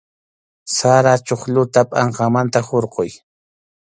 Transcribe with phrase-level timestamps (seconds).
[0.75, 3.09] Sara chuqlluta pʼanqanmanta hurquy.